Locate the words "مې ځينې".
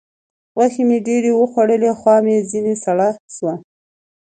2.25-2.73